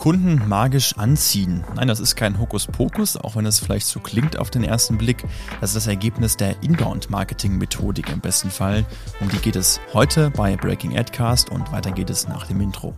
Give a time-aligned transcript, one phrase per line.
[0.00, 1.62] Kunden magisch anziehen.
[1.76, 5.24] Nein, das ist kein Hokuspokus, auch wenn es vielleicht so klingt auf den ersten Blick.
[5.60, 8.86] Das ist das Ergebnis der Inbound-Marketing-Methodik im besten Fall.
[9.20, 12.94] Um die geht es heute bei Breaking Adcast und weiter geht es nach dem Intro.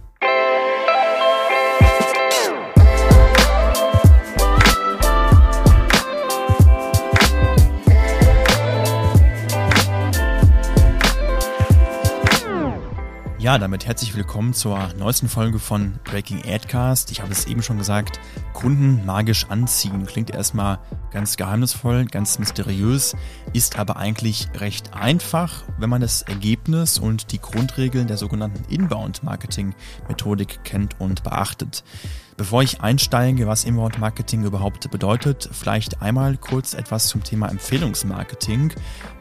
[13.42, 17.10] Ja, damit herzlich willkommen zur neuesten Folge von Breaking Adcast.
[17.10, 18.20] Ich habe es eben schon gesagt,
[18.52, 20.78] Kunden magisch anziehen klingt erstmal
[21.10, 23.16] ganz geheimnisvoll, ganz mysteriös,
[23.52, 30.62] ist aber eigentlich recht einfach, wenn man das Ergebnis und die Grundregeln der sogenannten Inbound-Marketing-Methodik
[30.62, 31.82] kennt und beachtet.
[32.36, 38.72] Bevor ich einsteige, was Inbound Marketing überhaupt bedeutet, vielleicht einmal kurz etwas zum Thema Empfehlungsmarketing.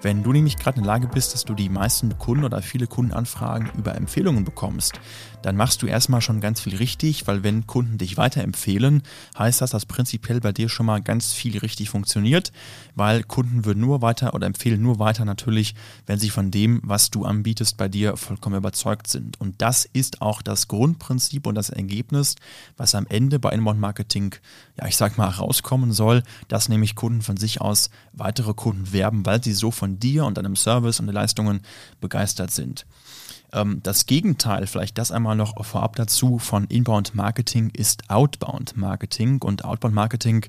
[0.01, 2.87] Wenn du nämlich gerade in der Lage bist, dass du die meisten Kunden oder viele
[2.87, 4.99] Kundenanfragen über Empfehlungen bekommst,
[5.41, 9.03] dann machst du erstmal schon ganz viel richtig, weil wenn Kunden dich weiterempfehlen,
[9.37, 12.51] heißt das, dass prinzipiell bei dir schon mal ganz viel richtig funktioniert,
[12.95, 17.09] weil Kunden würden nur weiter oder empfehlen nur weiter natürlich, wenn sie von dem, was
[17.09, 19.39] du anbietest, bei dir vollkommen überzeugt sind.
[19.41, 22.35] Und das ist auch das Grundprinzip und das Ergebnis,
[22.77, 24.35] was am Ende bei Inbound Marketing,
[24.77, 29.26] ja, ich sag mal, rauskommen soll, dass nämlich Kunden von sich aus weitere Kunden werben,
[29.26, 31.62] weil sie so von dir und deinem Service und den Leistungen
[31.99, 32.85] begeistert sind.
[33.54, 39.41] Ähm, das Gegenteil, vielleicht das einmal noch vorab dazu, von Inbound Marketing ist Outbound Marketing.
[39.41, 40.46] Und Outbound Marketing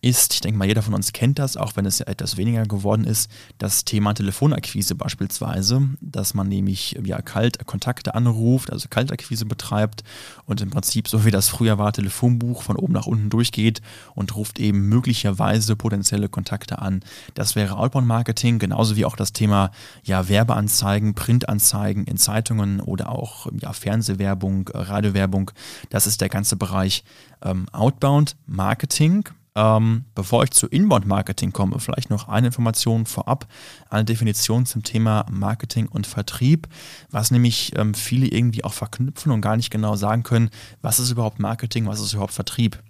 [0.00, 2.64] ist, ich denke mal, jeder von uns kennt das, auch wenn es ja etwas weniger
[2.64, 9.46] geworden ist, das Thema Telefonakquise beispielsweise, dass man nämlich ja kalt Kontakte anruft, also Kaltakquise
[9.46, 10.04] betreibt
[10.46, 13.80] und im Prinzip, so wie das früher war, Telefonbuch von oben nach unten durchgeht
[14.14, 17.00] und ruft eben möglicherweise potenzielle Kontakte an.
[17.34, 19.70] Das wäre Outbound Marketing, genauso wie auch das Thema
[20.04, 25.50] ja Werbeanzeigen, Printanzeigen in Zeitungen Zeitungen oder auch ja, Fernsehwerbung, äh, Radiowerbung.
[25.90, 27.04] Das ist der ganze Bereich
[27.42, 29.28] ähm, Outbound Marketing.
[29.56, 33.46] Ähm, bevor ich zu Inbound Marketing komme, vielleicht noch eine Information vorab,
[33.88, 36.66] eine Definition zum Thema Marketing und Vertrieb,
[37.12, 40.50] was nämlich ähm, viele irgendwie auch verknüpfen und gar nicht genau sagen können,
[40.82, 42.80] was ist überhaupt Marketing, was ist überhaupt Vertrieb.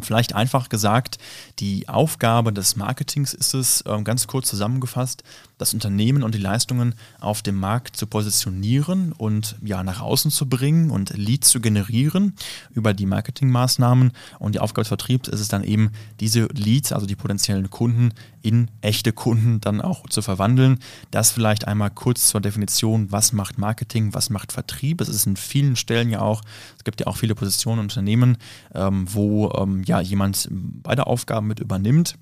[0.00, 1.18] Vielleicht einfach gesagt,
[1.58, 5.22] die Aufgabe des Marketings ist es, ähm, ganz kurz zusammengefasst,
[5.58, 10.48] das Unternehmen und die Leistungen auf dem Markt zu positionieren und ja nach außen zu
[10.48, 12.34] bringen und Leads zu generieren
[12.70, 14.12] über die Marketingmaßnahmen.
[14.38, 18.14] Und die Aufgabe des Vertriebs ist es dann eben, diese Leads, also die potenziellen Kunden,
[18.42, 20.78] in echte Kunden dann auch zu verwandeln.
[21.10, 25.00] Das vielleicht einmal kurz zur Definition, was macht Marketing, was macht Vertrieb.
[25.00, 26.42] Es ist in vielen Stellen ja auch,
[26.76, 28.38] es gibt ja auch viele Positionen und Unternehmen,
[28.74, 32.16] ähm, wo ähm, ja jemand beide Aufgaben mit übernimmt.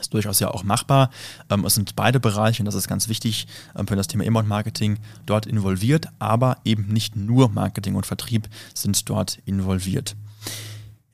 [0.00, 1.10] Ist durchaus ja auch machbar.
[1.50, 3.46] Ähm, es sind beide Bereiche, und das ist ganz wichtig
[3.76, 9.08] ähm, für das Thema Inbound-Marketing, dort involviert, aber eben nicht nur Marketing und Vertrieb sind
[9.08, 10.14] dort involviert.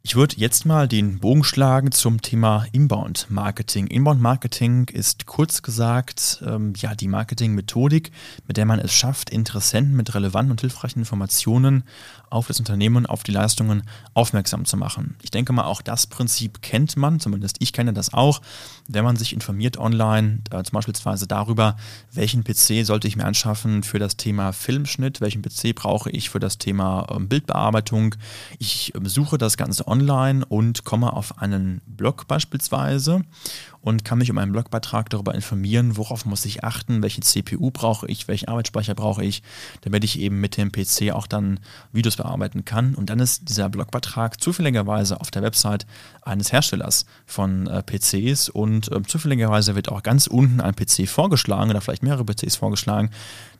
[0.06, 3.86] Ich würde jetzt mal den Bogen schlagen zum Thema Inbound Marketing.
[3.86, 8.12] Inbound Marketing ist kurz gesagt ähm, ja die Marketingmethodik,
[8.46, 11.84] mit der man es schafft, Interessenten mit relevanten und hilfreichen Informationen
[12.28, 13.82] auf das Unternehmen, auf die Leistungen
[14.12, 15.16] aufmerksam zu machen.
[15.22, 18.42] Ich denke mal, auch das Prinzip kennt man, zumindest ich kenne das auch,
[18.88, 20.94] wenn man sich informiert online, äh, zum Beispiel
[21.28, 21.76] darüber,
[22.12, 26.40] welchen PC sollte ich mir anschaffen für das Thema Filmschnitt, welchen PC brauche ich für
[26.40, 28.16] das Thema äh, Bildbearbeitung.
[28.58, 29.93] Ich äh, suche das Ganze online
[30.48, 33.22] und komme auf einen Blog beispielsweise
[33.84, 38.06] und kann mich um einen Blogbeitrag darüber informieren, worauf muss ich achten, welche CPU brauche
[38.06, 39.42] ich, welchen Arbeitsspeicher brauche ich,
[39.82, 41.60] damit ich eben mit dem PC auch dann
[41.92, 42.94] Videos bearbeiten kann.
[42.94, 45.86] Und dann ist dieser Blogbeitrag zufälligerweise auf der Website
[46.22, 51.68] eines Herstellers von äh, PCs und äh, zufälligerweise wird auch ganz unten ein PC vorgeschlagen
[51.68, 53.10] oder vielleicht mehrere PCs vorgeschlagen,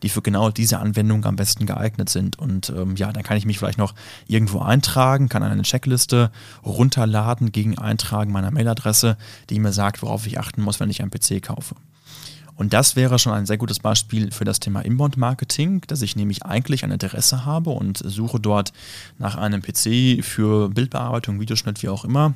[0.02, 2.38] die für genau diese Anwendung am besten geeignet sind.
[2.38, 3.94] Und ähm, ja, dann kann ich mich vielleicht noch
[4.26, 6.23] irgendwo eintragen, kann eine Checkliste
[6.64, 9.16] runterladen gegen Eintragen meiner Mailadresse,
[9.50, 11.74] die mir sagt, worauf ich achten muss, wenn ich einen PC kaufe.
[12.56, 16.44] Und das wäre schon ein sehr gutes Beispiel für das Thema Inbound-Marketing, dass ich nämlich
[16.44, 18.72] eigentlich ein Interesse habe und suche dort
[19.18, 22.34] nach einem PC für Bildbearbeitung, Videoschnitt, wie auch immer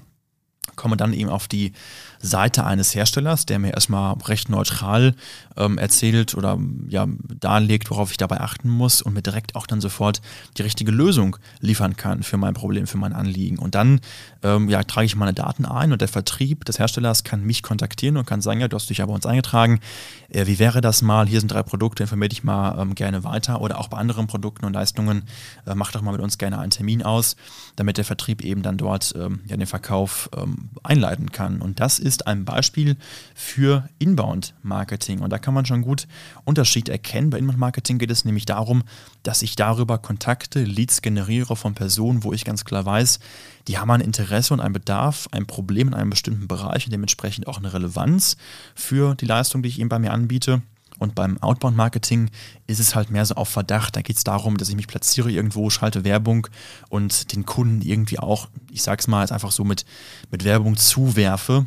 [0.77, 1.73] komme dann eben auf die
[2.21, 5.15] Seite eines Herstellers, der mir erstmal recht neutral
[5.57, 7.07] ähm, erzählt oder ja,
[7.41, 10.21] darlegt, worauf ich dabei achten muss und mir direkt auch dann sofort
[10.57, 13.59] die richtige Lösung liefern kann für mein Problem, für mein Anliegen.
[13.59, 14.01] Und dann
[14.43, 18.17] ähm, ja, trage ich meine Daten ein und der Vertrieb des Herstellers kann mich kontaktieren
[18.17, 19.81] und kann sagen, ja, du hast dich ja bei uns eingetragen.
[20.29, 21.27] Äh, wie wäre das mal?
[21.27, 24.65] Hier sind drei Produkte, informiere dich mal ähm, gerne weiter oder auch bei anderen Produkten
[24.65, 25.23] und Leistungen,
[25.67, 27.37] äh, mach doch mal mit uns gerne einen Termin aus,
[27.77, 31.61] damit der Vertrieb eben dann dort ähm, ja, den Verkauf ähm, einleiten kann.
[31.61, 32.97] Und das ist ein Beispiel
[33.35, 35.21] für Inbound-Marketing.
[35.21, 36.07] Und da kann man schon gut
[36.45, 37.31] Unterschied erkennen.
[37.31, 38.83] Bei Inbound-Marketing geht es nämlich darum,
[39.23, 43.19] dass ich darüber Kontakte, Leads generiere von Personen, wo ich ganz klar weiß,
[43.67, 47.47] die haben ein Interesse und einen Bedarf, ein Problem in einem bestimmten Bereich und dementsprechend
[47.47, 48.37] auch eine Relevanz
[48.75, 50.63] für die Leistung, die ich ihnen bei mir anbiete.
[50.99, 52.31] Und beim Outbound-Marketing
[52.67, 53.97] ist es halt mehr so auf Verdacht.
[53.97, 56.49] Da geht es darum, dass ich mich platziere irgendwo, schalte Werbung
[56.89, 59.85] und den Kunden irgendwie auch, ich sag's mal, jetzt einfach so mit,
[60.31, 61.67] mit Werbung zuwerfe.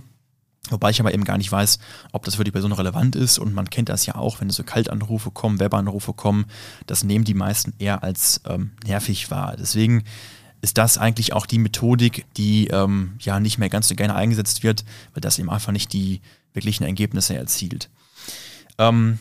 [0.70, 1.80] Wobei ich aber eben gar nicht weiß,
[2.12, 3.40] ob das für die Person relevant ist.
[3.40, 6.46] Und man kennt das ja auch, wenn so Kaltanrufe kommen, Werbeanrufe kommen,
[6.86, 9.56] das nehmen die meisten eher als ähm, nervig wahr.
[9.58, 10.04] Deswegen
[10.62, 14.62] ist das eigentlich auch die Methodik, die ähm, ja nicht mehr ganz so gerne eingesetzt
[14.62, 16.22] wird, weil das eben einfach nicht die
[16.54, 17.90] wirklichen Ergebnisse erzielt.
[18.82, 19.20] Ähm,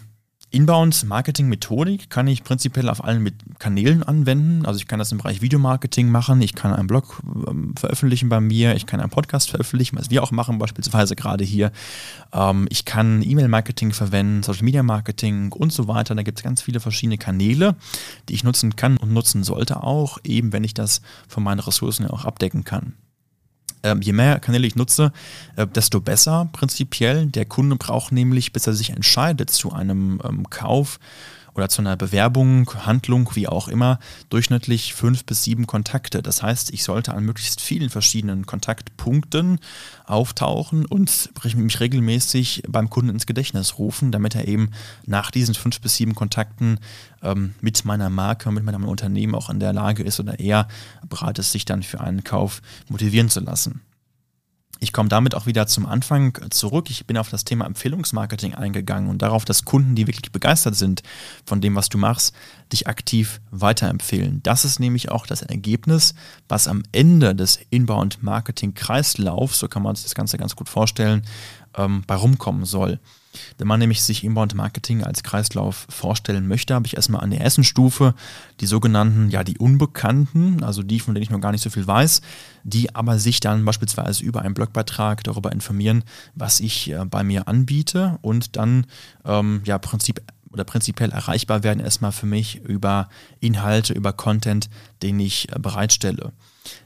[0.53, 3.31] Inbound-Marketing-Methodik kann ich prinzipiell auf allen
[3.61, 4.67] Kanälen anwenden.
[4.67, 8.41] Also ich kann das im Bereich Videomarketing machen, ich kann einen Blog ähm, veröffentlichen bei
[8.41, 11.71] mir, ich kann einen Podcast veröffentlichen, was wir auch machen, beispielsweise gerade hier.
[12.33, 16.17] Ähm, ich kann E-Mail-Marketing verwenden, Social-Media-Marketing und so weiter.
[16.17, 17.77] Da gibt es ganz viele verschiedene Kanäle,
[18.29, 22.09] die ich nutzen kann und nutzen sollte auch, eben wenn ich das von meinen Ressourcen
[22.09, 22.95] auch abdecken kann.
[23.83, 25.13] Ähm, je mehr Kanäle ich nutze,
[25.57, 27.27] äh, desto besser prinzipiell.
[27.27, 30.99] Der Kunde braucht nämlich, bis er sich entscheidet zu einem ähm, Kauf,
[31.55, 33.99] oder zu einer Bewerbung, Handlung, wie auch immer,
[34.29, 36.23] durchschnittlich fünf bis sieben Kontakte.
[36.23, 39.59] Das heißt, ich sollte an möglichst vielen verschiedenen Kontaktpunkten
[40.07, 44.71] auftauchen und mich regelmäßig beim Kunden ins Gedächtnis rufen, damit er eben
[45.07, 46.79] nach diesen fünf bis sieben Kontakten
[47.23, 50.69] ähm, mit meiner Marke, mit meinem Unternehmen auch in der Lage ist oder eher
[51.09, 53.81] bereit ist, sich dann für einen Kauf motivieren zu lassen.
[54.83, 56.89] Ich komme damit auch wieder zum Anfang zurück.
[56.89, 61.03] Ich bin auf das Thema Empfehlungsmarketing eingegangen und darauf, dass Kunden, die wirklich begeistert sind
[61.45, 62.35] von dem, was du machst,
[62.73, 64.43] dich aktiv weiterempfehlen.
[64.43, 66.15] Das ist nämlich auch das Ergebnis,
[66.49, 71.27] was am Ende des Inbound-Marketing-Kreislaufs, so kann man sich das Ganze ganz gut vorstellen,
[71.77, 73.01] ähm, bei rumkommen soll.
[73.59, 77.41] Wenn man nämlich sich Inbound Marketing als Kreislauf vorstellen möchte, habe ich erstmal an der
[77.41, 78.15] ersten Stufe
[78.61, 81.87] die sogenannten, ja, die Unbekannten, also die, von denen ich noch gar nicht so viel
[81.87, 82.23] weiß,
[82.65, 86.05] die aber sich dann beispielsweise über einen Blogbeitrag darüber informieren,
[86.35, 88.87] was ich äh, bei mir anbiete und dann,
[89.25, 90.21] ähm, ja, Prinzip
[90.53, 93.09] oder prinzipiell erreichbar werden erstmal für mich über
[93.39, 94.69] Inhalte, über Content,
[95.03, 96.33] den ich äh, bereitstelle.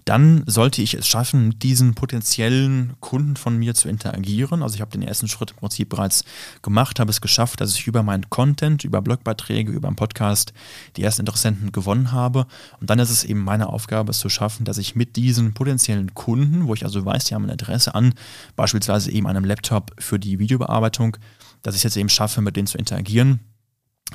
[0.05, 4.63] Dann sollte ich es schaffen, mit diesen potenziellen Kunden von mir zu interagieren.
[4.63, 6.25] Also ich habe den ersten Schritt im Prinzip bereits
[6.63, 10.53] gemacht, habe es geschafft, dass ich über meinen Content, über Blogbeiträge, über einen Podcast
[10.97, 12.47] die ersten Interessenten gewonnen habe.
[12.81, 16.15] Und dann ist es eben meine Aufgabe, es zu schaffen, dass ich mit diesen potenziellen
[16.15, 18.15] Kunden, wo ich also weiß, die haben ein Interesse an,
[18.57, 21.17] beispielsweise eben einem Laptop für die Videobearbeitung,
[21.63, 23.41] dass ich es jetzt eben schaffe, mit denen zu interagieren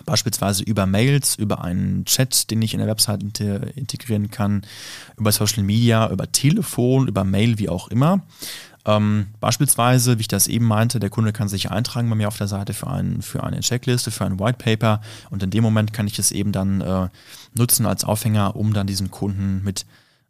[0.06, 4.62] Beispielsweise über Mails, über einen Chat, den ich in der Website integrieren kann,
[5.18, 8.22] über Social Media, über Telefon, über Mail, wie auch immer.
[8.86, 12.38] Ähm, beispielsweise, wie ich das eben meinte, der Kunde kann sich eintragen bei mir auf
[12.38, 15.92] der Seite für, ein, für eine Checkliste, für ein White Paper und in dem Moment
[15.92, 17.10] kann ich es eben dann äh,
[17.54, 19.86] nutzen als Aufhänger, um dann diesen Kunden mit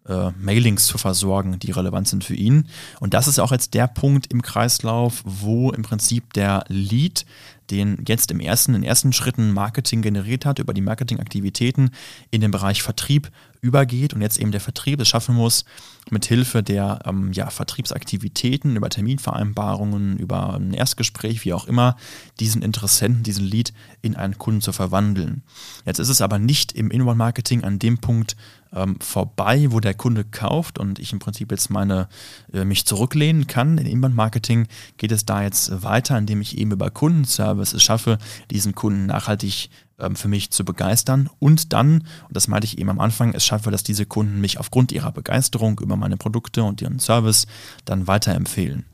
[0.10, 2.68] äh, Mailings zu versorgen, die relevant sind für ihn.
[3.00, 7.26] Und das ist auch jetzt der Punkt im Kreislauf, wo im Prinzip der Lead
[7.72, 11.92] den jetzt im ersten, in ersten Schritten Marketing generiert hat, über die Marketingaktivitäten
[12.32, 13.30] in den Bereich Vertrieb
[13.62, 15.66] übergeht und jetzt eben der Vertrieb es schaffen muss,
[16.10, 21.96] mit Hilfe der ähm, ja, Vertriebsaktivitäten, über Terminvereinbarungen, über ein Erstgespräch, wie auch immer,
[22.40, 25.44] diesen Interessenten, diesen Lead in einen Kunden zu verwandeln.
[25.86, 28.36] Jetzt ist es aber nicht im Inbound-Marketing an dem Punkt
[28.74, 32.08] ähm, vorbei, wo der Kunde kauft und ich im Prinzip jetzt meine,
[32.54, 33.78] äh, mich zurücklehnen kann.
[33.78, 38.18] In Inbound-Marketing geht es da jetzt weiter, indem ich eben über Kundenservice es schaffe,
[38.52, 39.70] diesen Kunden nachhaltig
[40.16, 43.72] für mich zu begeistern und dann, und das meinte ich eben am Anfang, es schaffe,
[43.72, 47.48] dass diese Kunden mich aufgrund ihrer Begeisterung über meine Produkte und ihren Service
[47.86, 48.86] dann weiterempfehlen.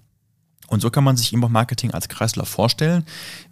[0.67, 3.03] Und so kann man sich Inbound-Marketing als Kreislauf vorstellen.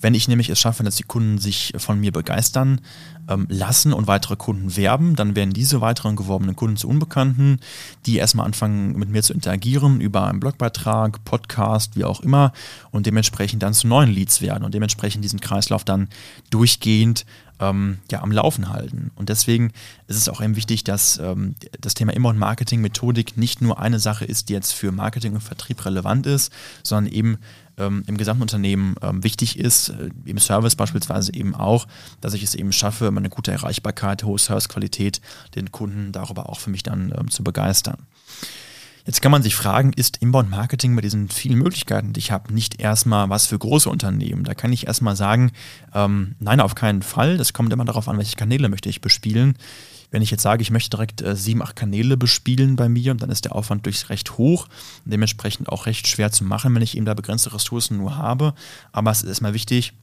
[0.02, 2.82] Wenn ich nämlich es schaffe, dass die Kunden sich von mir begeistern
[3.30, 7.60] ähm, lassen und weitere Kunden werben, dann werden diese weiteren geworbenen Kunden zu Unbekannten,
[8.06, 12.52] die erstmal anfangen mit mir zu interagieren über einen Blogbeitrag, Podcast, wie auch immer
[12.92, 16.10] und dementsprechend dann zu neuen Leads werden und dementsprechend diesen Kreislauf dann
[16.50, 17.26] durchgehend
[17.60, 19.12] ähm, ja, am Laufen halten.
[19.16, 19.72] Und deswegen
[20.08, 24.50] ist es auch eben wichtig, dass ähm, das Thema Inbound-Marketing-Methodik nicht nur eine Sache ist,
[24.50, 26.52] die jetzt für Marketing und Vertrieb relevant ist,
[26.84, 27.38] sondern eben
[27.78, 31.88] ähm, im gesamten Unternehmen ähm, wichtig ist, äh, im Service beispielsweise eben auch,
[32.22, 35.22] dass ich es eben schaffe, eine gute Erreichbarkeit, hohe Servicequalität,
[35.56, 37.98] den Kunden darüber auch für mich dann ähm, zu begeistern.
[39.06, 42.54] Jetzt kann man sich fragen, ist Inbound Marketing mit diesen vielen Möglichkeiten, die ich habe,
[42.54, 44.46] nicht erstmal was für große Unternehmen?
[44.46, 45.52] Da kann ich erstmal sagen,
[45.94, 47.36] ähm, nein, auf keinen Fall.
[47.36, 49.58] Das kommt immer darauf an, welche Kanäle möchte ich bespielen.
[50.10, 53.30] Wenn ich jetzt sage, ich möchte direkt äh, sieben, acht Kanäle bespielen bei mir, dann
[53.30, 54.68] ist der Aufwand durch recht hoch
[55.04, 58.54] dementsprechend auch recht schwer zu machen, wenn ich eben da begrenzte Ressourcen nur habe.
[58.94, 59.94] Aber es ist erstmal wichtig,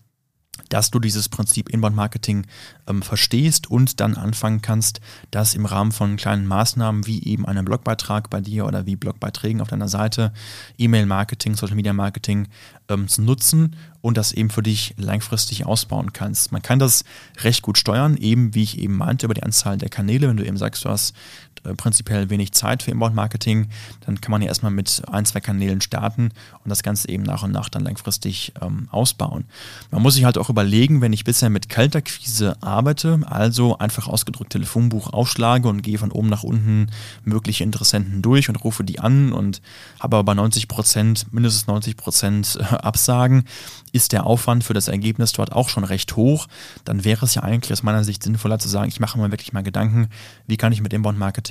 [0.70, 2.46] dass du dieses Prinzip Inbound-Marketing
[2.86, 5.00] ähm, verstehst und dann anfangen kannst,
[5.30, 9.60] das im Rahmen von kleinen Maßnahmen wie eben einem Blogbeitrag bei dir oder wie Blogbeiträgen
[9.60, 10.32] auf deiner Seite,
[10.78, 12.48] E-Mail-Marketing, Social-Media-Marketing
[12.88, 16.52] ähm, zu nutzen und das eben für dich langfristig ausbauen kannst.
[16.52, 17.04] Man kann das
[17.42, 20.28] recht gut steuern, eben wie ich eben meinte, über die Anzahl der Kanäle.
[20.28, 21.14] Wenn du eben sagst, du hast
[21.64, 23.68] äh, prinzipiell wenig Zeit für Inbound-Marketing,
[24.06, 26.30] dann kann man ja erstmal mit ein, zwei Kanälen starten
[26.64, 29.44] und das Ganze eben nach und nach dann langfristig ähm, ausbauen.
[29.90, 34.52] Man muss sich halt auch überlegen, wenn ich bisher mit Kaltakquise arbeite, also einfach ausgedrückt
[34.52, 36.88] Telefonbuch aufschlage und gehe von oben nach unten
[37.24, 39.60] mögliche Interessenten durch und rufe die an und
[39.98, 43.44] habe aber 90 Prozent, mindestens 90 Prozent äh, Absagen,
[43.92, 46.46] ist der Aufwand für das Ergebnis dort auch schon recht hoch.
[46.84, 49.52] Dann wäre es ja eigentlich aus meiner Sicht sinnvoller zu sagen, ich mache mir wirklich
[49.52, 50.08] mal Gedanken,
[50.46, 50.92] wie kann ich mit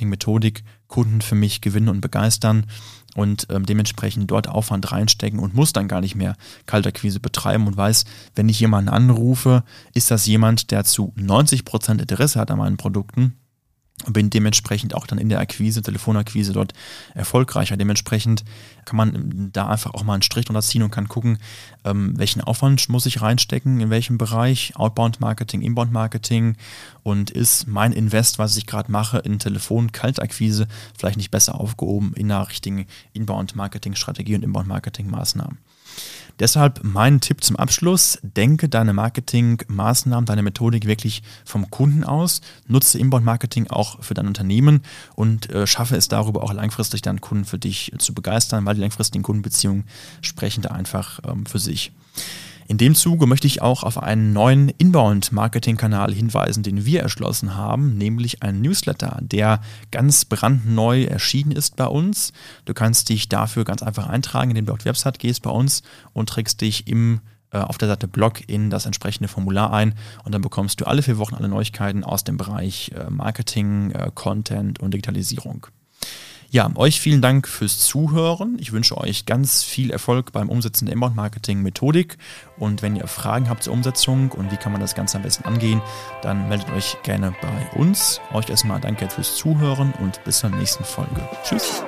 [0.00, 2.66] Inbound-Marketing-Methodik Kunden für mich gewinnen und begeistern
[3.14, 7.76] und ähm, dementsprechend dort Aufwand reinstecken und muss dann gar nicht mehr Kaltakquise betreiben und
[7.76, 8.04] weiß,
[8.34, 9.62] wenn ich jemanden anrufe,
[9.94, 13.36] ist das jemand, der zu 90 Prozent Interesse hat an meinen Produkten
[14.06, 16.72] bin dementsprechend auch dann in der Akquise, Telefonakquise dort
[17.14, 17.76] erfolgreicher.
[17.76, 18.44] Dementsprechend
[18.84, 21.38] kann man da einfach auch mal einen Strich drunter ziehen und kann gucken,
[21.84, 26.56] ähm, welchen Aufwand muss ich reinstecken, in welchem Bereich, Outbound Marketing, Inbound Marketing
[27.02, 30.66] und ist mein Invest, was ich gerade mache in Telefon, Kaltakquise
[30.96, 35.58] vielleicht nicht besser aufgehoben in einer richtigen Inbound Marketing Strategie und Inbound Marketing Maßnahmen.
[36.40, 42.98] Deshalb mein Tipp zum Abschluss, denke deine Marketingmaßnahmen, deine Methodik wirklich vom Kunden aus, nutze
[42.98, 44.82] Inbound-Marketing auch für dein Unternehmen
[45.14, 48.80] und äh, schaffe es darüber auch langfristig deinen Kunden für dich zu begeistern, weil die
[48.80, 49.84] langfristigen Kundenbeziehungen
[50.22, 51.92] sprechen da einfach ähm, für sich.
[52.70, 57.98] In dem Zuge möchte ich auch auf einen neuen Inbound-Marketing-Kanal hinweisen, den wir erschlossen haben,
[57.98, 59.60] nämlich einen Newsletter, der
[59.90, 62.32] ganz brandneu erschienen ist bei uns.
[62.66, 65.82] Du kannst dich dafür ganz einfach eintragen, indem du auf die Website gehst bei uns
[66.12, 70.32] und trägst dich im äh, auf der Seite Blog in das entsprechende Formular ein und
[70.32, 74.78] dann bekommst du alle vier Wochen alle Neuigkeiten aus dem Bereich äh, Marketing, äh, Content
[74.78, 75.66] und Digitalisierung.
[76.52, 78.56] Ja, euch vielen Dank fürs Zuhören.
[78.58, 82.18] Ich wünsche euch ganz viel Erfolg beim Umsetzen der Inbound-Marketing-Methodik.
[82.58, 85.44] Und wenn ihr Fragen habt zur Umsetzung und wie kann man das Ganze am besten
[85.44, 85.80] angehen,
[86.22, 88.20] dann meldet euch gerne bei uns.
[88.32, 91.20] Euch erstmal danke fürs Zuhören und bis zur nächsten Folge.
[91.44, 91.84] Tschüss.